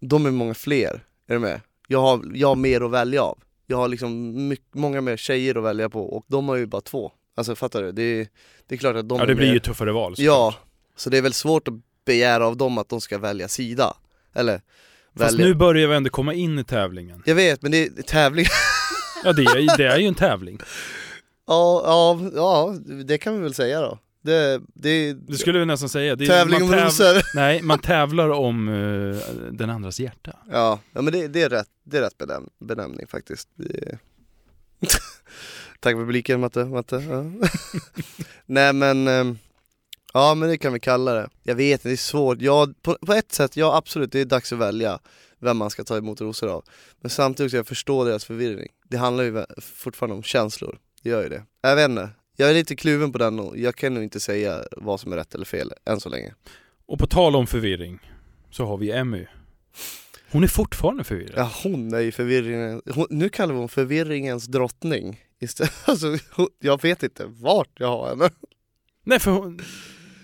[0.00, 1.60] De är många fler, är du med?
[1.88, 5.54] Jag har, jag har mer att välja av Jag har liksom mycket, många mer tjejer
[5.54, 7.92] att välja på och de har ju bara två Alltså fattar du?
[7.92, 8.28] Det är,
[8.66, 10.26] det är klart att de Ja det blir mer, ju tuffare val såklart.
[10.26, 10.54] Ja,
[10.96, 13.96] så det är väl svårt att begära av dem att de ska välja sida
[14.34, 14.60] Eller
[15.16, 17.22] Fast välja nu börjar vi ändå komma in i tävlingen.
[17.26, 18.46] Jag vet men det är tävling
[19.24, 20.58] Ja det är, det är ju en tävling.
[21.46, 25.88] ja, ja, ja, det kan vi väl säga då Det, det Det skulle vi nästan
[25.88, 26.16] säga.
[26.16, 30.36] Det Tävling om rosor Nej, man tävlar om eh, den andras hjärta.
[30.50, 33.48] Ja, ja men det, det, är rätt, det är rätt benäm, benämning faktiskt.
[33.58, 33.98] Är...
[35.80, 36.96] Tack för publiken Matte, Matte.
[36.96, 37.24] Ja.
[38.46, 39.38] Nej men, ehm,
[40.12, 41.28] ja men det kan vi kalla det.
[41.42, 42.40] Jag vet det är svårt.
[42.40, 44.98] Ja, på, på ett sätt, ja absolut, det är dags att välja
[45.38, 46.64] vem man ska ta emot rosor av.
[47.00, 48.68] Men samtidigt också, jag förstår deras förvirring.
[48.88, 51.44] Det handlar ju fortfarande om känslor, det gör ju det.
[51.60, 54.62] Jag vet inte, jag är lite kluven på den och jag kan nog inte säga
[54.76, 56.34] vad som är rätt eller fel än så länge.
[56.86, 57.98] Och på tal om förvirring,
[58.50, 59.26] så har vi Emmy.
[60.30, 61.32] Hon är fortfarande förvirrad.
[61.36, 65.72] Ja hon är ju förvirringen, hon, nu kallar vi hon förvirringens drottning istället.
[65.84, 68.30] Alltså, hon, jag vet inte vart jag har henne.
[69.04, 69.60] Nej för hon,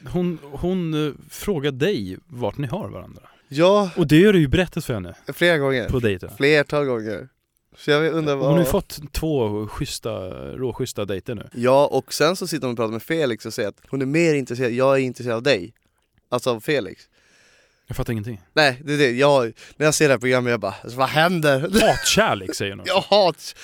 [0.06, 3.22] hon, hon eh, frågar dig vart ni har varandra.
[3.48, 5.88] Ja, Och det har du ju berättat för henne flera gånger.
[5.88, 6.30] på dejten.
[6.36, 7.28] Flertal gånger.
[7.76, 8.46] Så jag undrar vad...
[8.46, 10.10] Hon har ju fått två schyssta,
[10.56, 11.48] råschyssta dejter nu.
[11.54, 14.06] Ja, och sen så sitter hon och pratar med Felix och säger att hon är
[14.06, 15.74] mer intresserad, jag är intresserad av dig.
[16.28, 17.08] Alltså av Felix.
[17.86, 18.40] Jag fattar ingenting.
[18.52, 19.10] Nej, det är det.
[19.10, 21.60] Jag, när jag ser det här programmet jag bara, alltså, vad händer?
[21.86, 22.84] Hatkärlek säger hon.
[22.86, 23.54] Jag hat!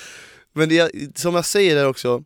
[0.53, 2.25] Men det, som jag säger där också,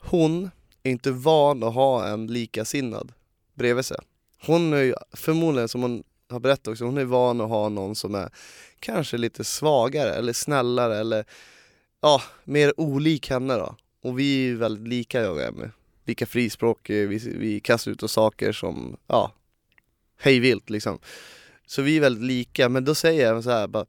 [0.00, 0.50] hon
[0.82, 3.12] är inte van att ha en likasinnad
[3.54, 3.96] bredvid sig.
[4.42, 7.94] Hon är ju förmodligen, som hon har berättat också, hon är van att ha någon
[7.94, 8.30] som är
[8.80, 11.24] kanske lite svagare eller snällare eller
[12.00, 13.76] ja, mer olik henne då.
[14.02, 15.66] Och vi är ju väldigt lika jag och Emmy.
[16.04, 19.32] Lika frispråkiga, vi, vi kastar ut oss saker som, ja,
[20.20, 20.98] hejvilt liksom.
[21.66, 23.86] Så vi är väldigt lika, men då säger jag så här bara,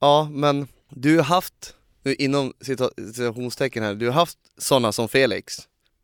[0.00, 5.58] ja men du har haft, inom cita- citationstecken här, du har haft sådana som Felix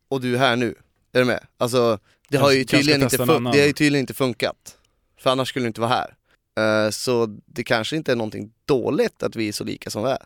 [0.07, 0.75] och du är här nu.
[1.11, 1.47] Är du med?
[1.57, 4.77] Alltså det har ju tydligen inte, fun- det har ju tydligen inte funkat.
[5.17, 6.15] För annars skulle du inte vara här.
[6.85, 10.09] Eh, så det kanske inte är någonting dåligt att vi är så lika som vi
[10.09, 10.25] är.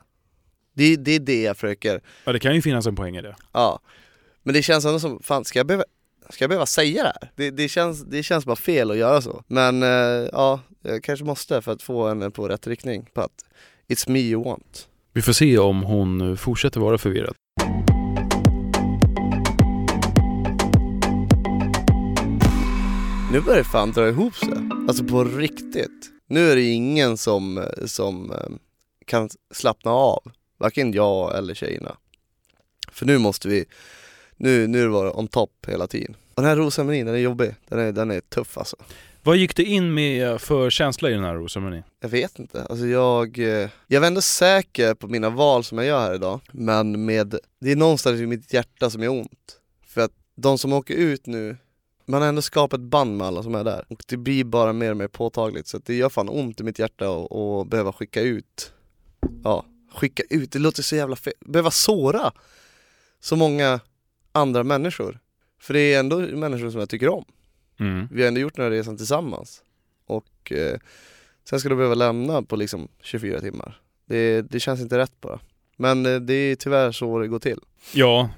[0.73, 3.35] Det, det är det jag försöker, Ja det kan ju finnas en poäng i det.
[3.53, 3.79] ja.
[4.43, 5.83] Men det känns ändå som, fan ska jag behöva,
[6.29, 7.31] ska jag behöva säga det här?
[7.35, 9.43] Det, det, känns, det känns bara fel att göra så.
[9.47, 9.89] Men eh,
[10.31, 13.09] ja, jag kanske måste för att få henne på rätt riktning.
[13.13, 13.45] På att
[13.87, 14.87] it's me you want.
[15.13, 17.33] Vi får se om hon fortsätter vara förvirrad.
[23.31, 24.53] Nu börjar det fan dra ihop sig.
[24.87, 26.11] Alltså på riktigt.
[26.27, 28.37] Nu är det ingen som, som eh,
[29.05, 30.31] kan slappna av.
[30.57, 31.95] Varken jag eller tjejerna.
[32.91, 33.65] För nu måste vi,
[34.37, 36.15] nu, nu är det on top hela tiden.
[36.33, 37.55] Och den här rosceremonin, den är jobbig.
[37.67, 38.75] Den är, den är tuff alltså.
[39.23, 41.83] Vad gick du in med för känsla i den här rosceremonin?
[41.99, 42.63] Jag vet inte.
[42.63, 46.39] Alltså jag, eh, jag var ändå säker på mina val som jag gör här idag.
[46.51, 49.59] Men med, det är någonstans i mitt hjärta som gör ont.
[49.87, 51.57] För att de som åker ut nu,
[52.09, 53.85] man har ändå skapat ett band med alla som är där.
[53.87, 55.67] Och det blir bara mer och mer påtagligt.
[55.67, 58.73] Så det gör fan ont i mitt hjärta att att behöva skicka ut,
[59.43, 61.33] ja, skicka ut, det låter så jävla fel.
[61.39, 62.31] Behöva såra
[63.19, 63.79] så många
[64.31, 65.19] andra människor.
[65.61, 67.25] För det är ändå människor som jag tycker om.
[67.79, 68.07] Mm.
[68.11, 69.63] Vi har ändå gjort den här resan tillsammans.
[70.05, 70.79] Och eh,
[71.43, 73.81] sen ska du behöva lämna på liksom 24 timmar.
[74.05, 75.39] Det, det känns inte rätt bara.
[75.77, 77.59] Men eh, det är tyvärr så det går till.
[77.93, 78.29] Ja,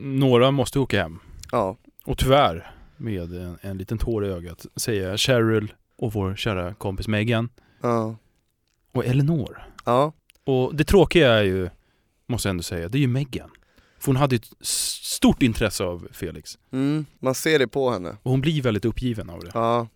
[0.00, 1.18] några måste åka hem.
[1.52, 6.74] Ja, Och tyvärr med en, en liten tår i ögat säga Cheryl och vår kära
[6.74, 7.48] kompis Megan
[7.82, 8.16] Ja.
[8.92, 9.68] och Eleanor.
[9.84, 10.12] Ja.
[10.44, 11.70] Och det tråkiga är ju,
[12.26, 13.50] måste jag ändå säga, det är ju Megan.
[13.98, 16.58] För hon hade ett stort intresse av Felix.
[16.70, 18.16] Mm, man ser det på henne.
[18.22, 19.50] Och hon blir väldigt uppgiven av det.
[19.54, 19.88] Ja.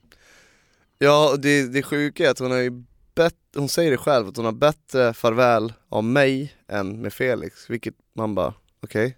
[0.98, 4.36] Ja, det, det sjuka är att hon har ju bett, hon säger det själv, att
[4.36, 9.16] hon har bättre farväl av mig än med Felix, vilket man bara, okej.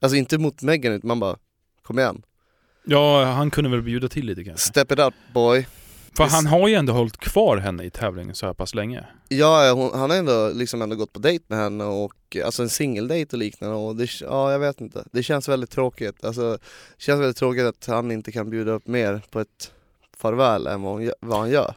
[0.00, 1.36] Alltså inte mot Megan, utan man bara,
[1.82, 2.22] kom igen.
[2.84, 4.68] Ja, han kunde väl bjuda till lite kanske.
[4.68, 5.66] Step it up boy.
[6.16, 9.04] För han har ju ändå hållit kvar henne i tävlingen så här pass länge.
[9.28, 12.68] Ja, hon, han har ändå liksom ändå gått på dejt med henne och alltså en
[12.68, 15.04] singeldejt och liknande och det, ja jag vet inte.
[15.12, 16.24] Det känns väldigt tråkigt.
[16.24, 16.50] Alltså,
[16.96, 19.72] det känns väldigt tråkigt att han inte kan bjuda upp mer på ett
[20.16, 21.74] farväl än vad, hon, vad han gör.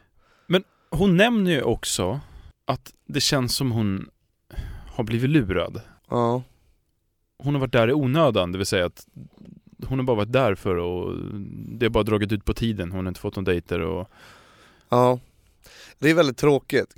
[0.90, 2.20] Hon nämner ju också
[2.66, 4.08] att det känns som hon
[4.86, 5.80] har blivit lurad.
[6.10, 6.42] Ja.
[7.38, 9.06] Hon har varit där i onödan, det vill säga att
[9.86, 11.14] hon har bara varit där för och
[11.68, 12.92] det har bara dragit ut på tiden.
[12.92, 14.10] Hon har inte fått någon dejter och...
[14.88, 15.18] Ja,
[15.98, 16.94] det är väldigt tråkigt.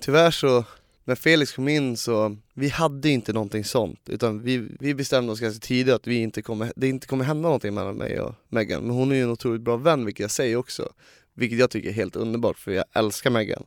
[0.00, 0.64] Tyvärr så,
[1.04, 4.00] när Felix kom in så, vi hade inte någonting sånt.
[4.08, 7.42] Utan vi, vi bestämde oss ganska tidigt att vi inte kommer, det inte kommer hända
[7.42, 8.82] någonting mellan mig och Megan.
[8.82, 10.88] Men hon är ju en otroligt bra vän, vilket jag säger också.
[11.34, 13.64] Vilket jag tycker är helt underbart, för jag älskar Megan.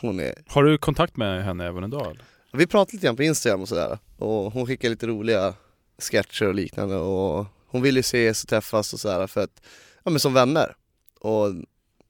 [0.00, 2.06] Hon är, Har du kontakt med henne även idag?
[2.06, 2.24] Eller?
[2.52, 3.98] vi pratade lite grann på Instagram och sådär.
[4.18, 5.54] Och hon skickar lite roliga
[5.98, 6.96] sketcher och liknande.
[6.96, 9.62] Och hon vill ju ses och träffas och sådär för att,
[10.04, 10.76] ja men som vänner.
[11.20, 11.54] Och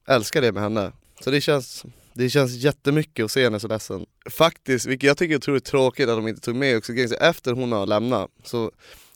[0.07, 0.91] älskar det med henne.
[1.23, 4.05] Så det känns, det känns jättemycket att se henne så ledsen.
[4.29, 7.71] Faktiskt, vilket jag tycker är otroligt tråkigt att de inte tog med också, efter hon
[7.71, 8.71] har lämnat, så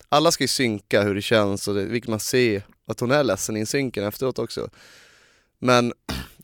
[0.10, 3.24] alla ska ju synka hur det känns och det, vilket man ser att hon är
[3.24, 4.70] ledsen i synken efteråt också.
[5.60, 5.94] Men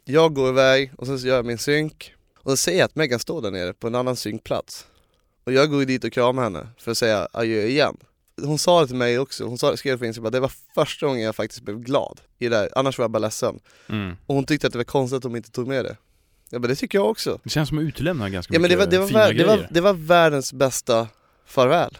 [0.05, 2.95] jag går iväg och sen så gör jag min synk och så ser jag att
[2.95, 4.87] Megan står där nere på en annan synkplats.
[5.43, 7.97] Och jag går ju dit och kramar henne för att säga adjö igen.
[8.43, 11.05] Hon sa det till mig också, hon sa, skrev på Instagram att det var första
[11.05, 12.69] gången jag faktiskt blev glad i det där.
[12.75, 13.59] annars var jag bara ledsen.
[13.89, 14.15] Mm.
[14.25, 15.97] Och hon tyckte att det var konstigt att de inte tog med det.
[16.49, 17.39] Ja men det tycker jag också.
[17.43, 19.33] Det känns som att utelämna ganska Ja men det mycket var, det, var fina det,
[19.33, 19.57] grejer.
[19.57, 21.07] var, det var världens bästa
[21.45, 21.97] farväl.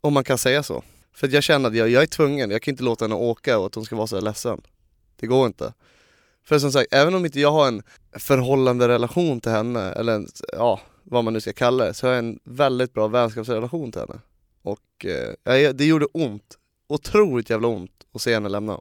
[0.00, 0.82] Om man kan säga så.
[1.14, 3.58] För att jag känner att jag, jag är tvungen, jag kan inte låta henne åka
[3.58, 4.60] och att hon ska vara så här ledsen.
[5.20, 5.72] Det går inte.
[6.44, 7.82] För som sagt, även om inte jag har en
[8.12, 12.12] förhållande relation till henne, eller en, ja, vad man nu ska kalla det, så har
[12.12, 14.20] jag en väldigt bra vänskapsrelation till henne.
[14.64, 18.80] Och eh, det gjorde ont, otroligt jävla ont att se henne lämna.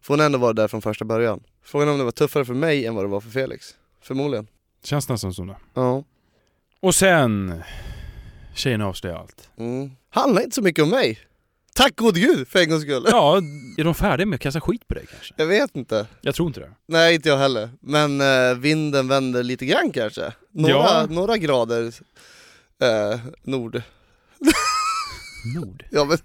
[0.00, 1.42] För hon ändå varit där från första början.
[1.62, 3.74] Frågan är om det var tuffare för mig än vad det var för Felix.
[4.02, 4.46] Förmodligen.
[4.84, 5.56] Känns nästan som det.
[5.74, 6.04] Ja.
[6.80, 7.62] Och sen...
[8.54, 9.50] Tjejerna avslöjar allt.
[9.58, 9.90] Mm.
[10.10, 11.18] Handlar inte så mycket om mig.
[11.74, 13.04] Tack gode gud för en gångs skull.
[13.10, 13.36] Ja,
[13.78, 15.34] är de färdiga med att kasta skit på dig kanske?
[15.36, 16.06] Jag vet inte.
[16.20, 16.70] Jag tror inte det.
[16.86, 17.70] Nej inte jag heller.
[17.80, 20.32] Men eh, vinden vänder lite grann kanske.
[20.50, 21.06] Några, Ja.
[21.10, 21.92] några grader
[22.82, 23.82] eh, nord.
[25.54, 25.84] Nord?
[25.90, 26.18] Ja men,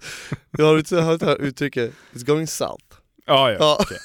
[0.50, 2.84] jag har inte hört det här uttrycket, it's going south.
[3.26, 3.56] Ja, ja.
[3.60, 3.78] Ja.
[3.80, 3.98] okej.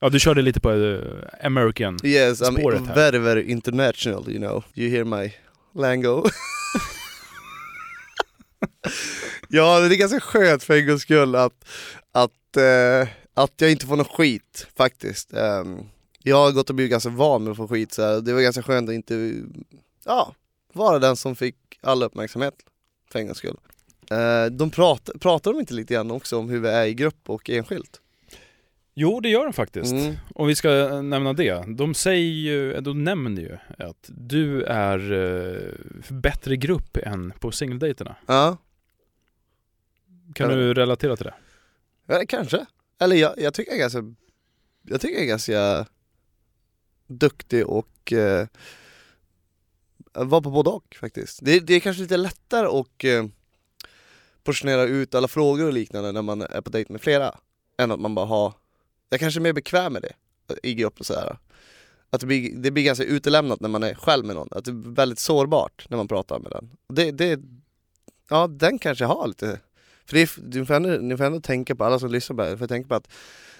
[0.00, 0.08] Ja.
[0.10, 1.98] Du körde lite på eh, American.
[2.02, 2.94] Yes, I'm här.
[2.94, 4.64] very very international you know.
[4.74, 5.32] You hear my
[5.74, 6.24] lango.
[9.48, 11.64] ja det är ganska skönt för en gångs skull att,
[12.12, 15.32] att, eh, att jag inte får någon skit faktiskt.
[15.32, 15.78] Ehm,
[16.22, 18.20] jag har gått och blivit ganska van med att få skit så här.
[18.20, 19.42] det var ganska skönt att inte
[20.04, 20.34] ja,
[20.72, 22.54] vara den som fick all uppmärksamhet
[23.12, 23.56] för en gångs skull.
[24.10, 27.30] Eh, de pratar, pratar de inte lite grann också om hur vi är i grupp
[27.30, 28.00] och enskilt?
[28.94, 29.92] Jo, det gör de faktiskt.
[29.92, 30.14] Mm.
[30.34, 31.64] Om vi ska eh, nämna det.
[31.76, 38.16] De säger ju, de nämner ju att du är eh, bättre grupp än på singeldejterna.
[38.26, 38.56] Ja,
[40.34, 40.56] Kan Ja.
[40.56, 41.34] du relatera till det?
[42.06, 42.66] Ja, kanske.
[43.00, 44.14] Eller jag, jag tycker jag är ganska,
[44.82, 45.86] jag tycker jag är ganska
[47.06, 48.46] duktig och eh,
[50.12, 51.38] var på både och faktiskt.
[51.42, 52.66] Det, det är kanske lite lättare
[53.04, 53.24] eh,
[54.44, 57.34] portionera ut alla frågor och liknande när man är på dejt med flera.
[57.78, 58.52] Än att man bara har,
[59.10, 60.14] jag kanske är mer bekväm med det
[60.62, 61.38] i grupp och sådär.
[62.10, 64.70] Att det blir, det blir ganska utelämnat när man är själv med någon, att det
[64.70, 66.70] är väldigt sårbart när man pratar med den.
[66.88, 67.40] Det, det,
[68.28, 69.60] ja den kanske har lite
[70.06, 72.42] för det är, ni, får ändå, ni får ändå tänka på, alla som lyssnar på
[72.42, 73.08] det här, får tänka på att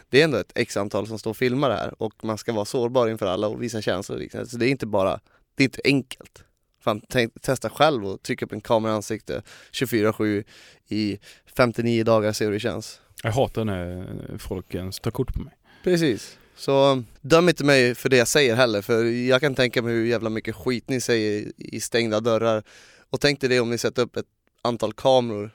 [0.09, 2.53] det är ändå ett x antal som står och filmar det här och man ska
[2.53, 4.49] vara sårbar inför alla och visa känslor och liknande.
[4.49, 5.20] Så det är inte bara,
[5.55, 6.44] det är inte enkelt.
[6.85, 10.44] Fan, tänk, testa själv och trycka upp en kamera i ansiktet 24-7
[10.88, 11.18] i
[11.57, 13.01] 59 dagar och se hur det känns.
[13.23, 15.55] Jag hatar när folk ens tar kort på mig.
[15.85, 16.38] Precis.
[16.57, 20.05] Så döm inte mig för det jag säger heller, för jag kan tänka mig hur
[20.05, 22.62] jävla mycket skit ni säger i stängda dörrar.
[23.11, 24.27] Och tänk dig det om ni sätter upp ett
[24.62, 25.51] antal kameror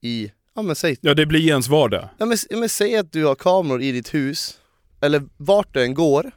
[0.00, 2.08] i, ja men säg Ja, det blir ens vardag.
[2.18, 4.58] Ja men, men säg att du har kameror i ditt hus,
[5.00, 6.30] eller vart du än går,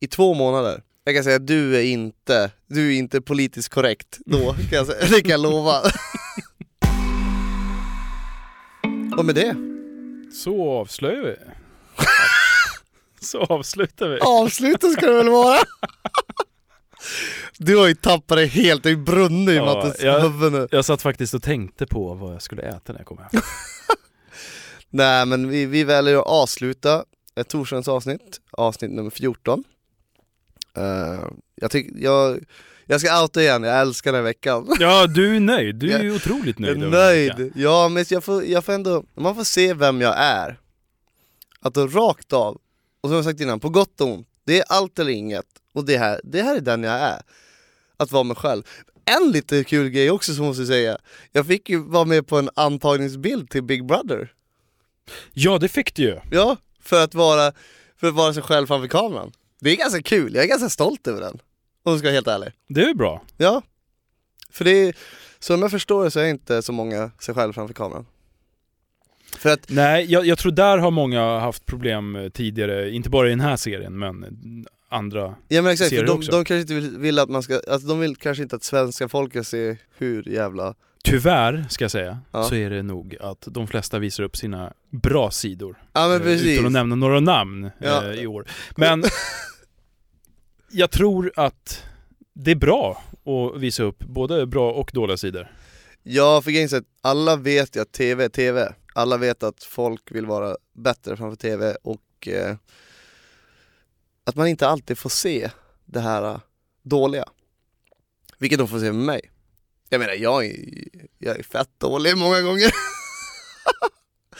[0.00, 0.82] i två månader.
[1.04, 4.86] Jag kan säga att du är inte, du är inte politiskt korrekt då, kan jag
[4.86, 5.06] säga.
[5.10, 5.80] det kan jag lova.
[9.18, 9.54] Och med det
[10.32, 11.36] Så avslöjar vi.
[13.26, 14.18] Så avslutar vi.
[14.20, 15.58] Avslutet ska det väl vara?
[17.58, 20.68] Du har ju tappat det helt, det är brunnit i Ja, Mattes jag- huvud nu.
[20.70, 23.28] Jag satt faktiskt och tänkte på vad jag skulle äta när jag kom hem.
[24.90, 27.04] Nej men vi, vi väljer att avsluta
[27.40, 29.64] ett torsdagens avsnitt, avsnitt nummer 14.
[30.76, 32.44] Eh, jag, tycker, jag,
[32.86, 34.66] jag ska outa igen, jag älskar den här veckan.
[34.80, 35.76] Ja, du är nöjd.
[35.76, 36.94] Du är Jag- otroligt Jag är nöjd.
[36.94, 37.40] här veckan.
[37.40, 37.52] nöjd.
[37.56, 40.60] Ja men jag får, jag får ändå, man får se vem jag är.
[41.60, 42.60] Att då rakt av,
[43.00, 45.46] och som jag sagt innan, på gott och ont, det är allt eller inget.
[45.74, 47.20] Och det här, det här är den jag är.
[47.96, 48.62] Att vara mig själv.
[49.04, 50.98] En lite kul grej också som måste jag säga,
[51.32, 54.32] jag fick ju vara med på en antagningsbild till Big Brother.
[55.32, 56.18] Ja, det fick du ju.
[56.30, 57.52] Ja, för att vara,
[58.00, 59.32] för att vara sig själv framför kameran.
[59.60, 61.38] Det är ganska kul, jag är ganska stolt över den.
[61.82, 62.52] Om jag ska vara helt ärlig.
[62.68, 63.22] Det är bra.
[63.36, 63.62] Ja.
[64.50, 64.96] För det är,
[65.38, 68.06] som jag förstår det så är inte så många sig själv framför kameran.
[69.38, 73.26] För att, Nej, jag, jag tror där har många haft problem eh, tidigare, inte bara
[73.26, 74.26] i den här serien, men
[74.88, 75.34] andra.
[75.48, 76.30] ja men exakt, Ser för de, också?
[76.32, 79.08] de kanske inte vill, vill att man ska, alltså de vill kanske inte att svenska
[79.08, 80.74] folket ser hur jävla,
[81.10, 82.42] Tyvärr, ska jag säga, Ja.
[82.44, 85.76] så är det nog att de flesta visar upp sina bra sidor.
[85.92, 86.46] ja men Eh, precis.
[86.58, 88.04] Utan att nämna några namn Ja.
[88.04, 88.46] eh, i år.
[88.76, 89.04] Men
[90.70, 91.82] jag tror att
[92.34, 95.52] det är bra att visa upp både bra och dåliga sidor.
[96.02, 98.72] Ja för grejen är alla vet ju att TV är TV.
[98.94, 102.56] Alla vet att folk vill vara bättre framför TV och eh,
[104.24, 105.50] att man inte alltid får se
[105.84, 106.38] det här eh,
[106.82, 107.24] dåliga.
[108.38, 109.30] Vilket de får se med mig.
[109.88, 110.56] Jag menar jag är,
[111.18, 112.70] jag är fett dålig många gånger.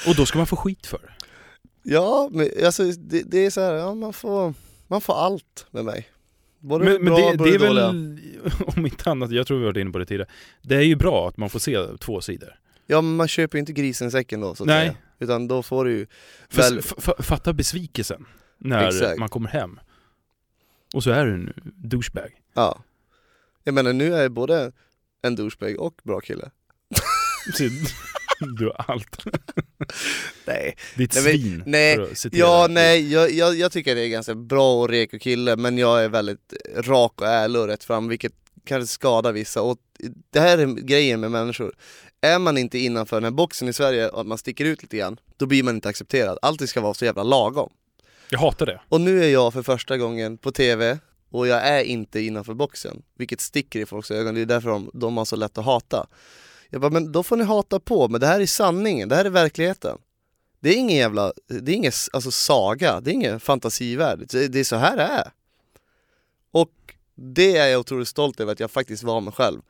[0.08, 1.16] Och då ska man få skit för.
[1.82, 4.54] Ja, men alltså det, det är så här, ja man får,
[4.86, 6.08] man får allt med mig.
[6.58, 7.86] Både Men, men bra det, både det är dåliga.
[7.86, 8.20] väl,
[8.76, 10.28] om inte annat, jag tror vi har varit inne på det tidigare.
[10.62, 12.58] Det är ju bra att man får se två sidor.
[12.86, 14.86] Ja men man köper ju inte grisen i säcken då så att Nej.
[14.88, 14.96] säga.
[15.18, 16.06] Utan då får du ju
[16.54, 16.82] väl,
[17.18, 18.26] fatta besvikelsen
[18.58, 19.18] när Exakt.
[19.18, 19.80] man kommer hem.
[20.94, 22.30] Och så är du en douchebag.
[22.54, 22.82] ja.
[23.64, 24.72] Jag menar nu är jag både
[25.26, 26.50] en douchebag och bra kille.
[28.58, 29.24] Du har allt.
[30.44, 30.76] Nej.
[30.94, 31.62] Ditt svin.
[31.66, 31.98] nej.
[32.32, 36.04] Ja nej, jag, jag, jag tycker det är ganska bra och reko kille men jag
[36.04, 38.32] är väldigt rak och ärlig och rätt fram vilket
[38.64, 39.78] kanske skadar vissa och
[40.30, 41.74] det här är grejen med människor.
[42.20, 44.96] Är man inte innanför den här boxen i Sverige och att man sticker ut lite
[44.96, 46.38] grann, då blir man inte accepterad.
[46.42, 47.72] Allting ska vara så jävla lagom.
[48.30, 48.80] Jag hatar det.
[48.88, 50.98] Och nu är jag för första gången på TV
[51.30, 54.90] och jag är inte innanför boxen, vilket sticker i folks ögon, det är därför de,
[54.94, 56.06] de har så lätt att hata.
[56.70, 59.24] Jag bara, men då får ni hata på, men det här är sanningen, det här
[59.24, 59.98] är verkligheten.
[60.60, 64.60] Det är ingen jävla, det är ingen alltså, saga, det är ingen fantasivärld, det det
[64.60, 65.30] är så här det är.
[66.50, 66.70] Och
[67.14, 69.60] det är jag otroligt stolt över att jag faktiskt var mig själv.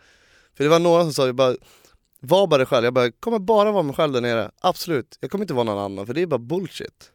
[0.57, 1.57] För det var några som sa, jag bara,
[2.21, 5.19] var bara dig själv, jag bara, jag kommer bara vara mig själv där nere, absolut,
[5.21, 7.12] jag kommer inte vara någon annan för det är bara bullshit.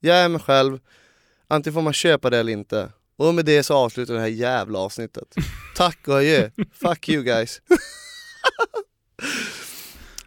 [0.00, 0.80] Jag är mig själv,
[1.48, 2.92] antingen får man köpa det eller inte.
[3.18, 5.34] Och med det så avslutar vi det här jävla avsnittet.
[5.76, 7.62] Tack och adjö, fuck you guys.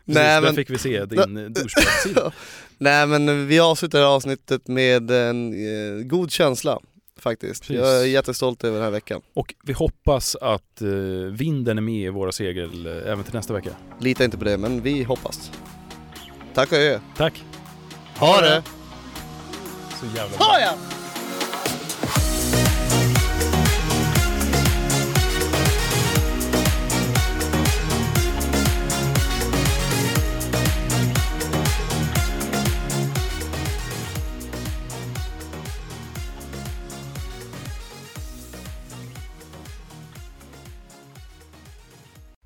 [0.06, 2.32] Nej Precis, Där men, fick vi se din eh, douchebag-sida.
[2.77, 6.80] nej men vi avslutar det här avsnittet med en eh, god känsla
[7.19, 7.62] faktiskt.
[7.67, 7.75] Precis.
[7.77, 9.21] Jag är jättestolt över den här veckan.
[9.34, 10.88] Och vi hoppas att eh,
[11.32, 13.69] vinden är med i våra segel eh, även till nästa vecka.
[13.99, 15.51] Lita inte på det, men vi hoppas.
[16.54, 16.99] Tack och adjö.
[17.17, 17.43] Tack!
[18.17, 18.63] Ha det!
[19.99, 20.45] Så jävla bra.
[20.45, 20.73] Ha ja!